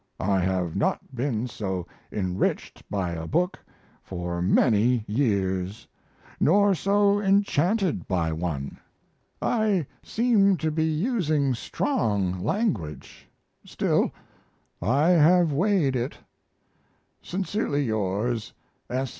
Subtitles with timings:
[0.19, 3.59] I have not been so enriched by a book
[4.01, 5.85] for many years,
[6.39, 8.79] nor so enchanted by one.
[9.43, 13.29] I seem to be using strong language;
[13.63, 14.11] still,
[14.81, 16.17] I have weighed it.
[17.21, 18.53] Sincerely yours,
[18.89, 19.09] S.